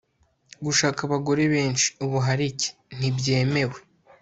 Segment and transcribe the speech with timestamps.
[0.65, 2.67] gushaka abagore benshi(ubuharike)
[2.97, 3.77] ntibyemewe